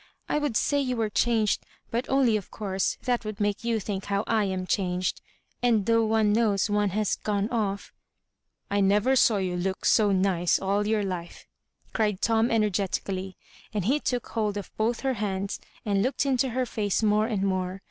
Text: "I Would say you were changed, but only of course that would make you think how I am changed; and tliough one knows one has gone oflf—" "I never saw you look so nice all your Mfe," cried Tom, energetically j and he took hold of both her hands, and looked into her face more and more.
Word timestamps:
"I 0.27 0.39
Would 0.39 0.57
say 0.57 0.81
you 0.81 0.95
were 0.97 1.11
changed, 1.11 1.63
but 1.91 2.09
only 2.09 2.35
of 2.35 2.49
course 2.49 2.97
that 3.03 3.23
would 3.23 3.39
make 3.39 3.63
you 3.63 3.79
think 3.79 4.05
how 4.05 4.23
I 4.25 4.45
am 4.45 4.65
changed; 4.65 5.21
and 5.61 5.85
tliough 5.85 6.07
one 6.07 6.33
knows 6.33 6.71
one 6.71 6.89
has 6.89 7.17
gone 7.17 7.47
oflf—" 7.49 7.91
"I 8.71 8.81
never 8.81 9.15
saw 9.15 9.37
you 9.37 9.55
look 9.55 9.85
so 9.85 10.11
nice 10.11 10.57
all 10.57 10.87
your 10.87 11.03
Mfe," 11.03 11.45
cried 11.93 12.19
Tom, 12.19 12.49
energetically 12.49 13.37
j 13.37 13.69
and 13.75 13.85
he 13.85 13.99
took 13.99 14.25
hold 14.29 14.57
of 14.57 14.75
both 14.75 15.01
her 15.01 15.13
hands, 15.13 15.59
and 15.85 16.01
looked 16.01 16.25
into 16.25 16.49
her 16.49 16.65
face 16.65 17.03
more 17.03 17.27
and 17.27 17.43
more. 17.43 17.79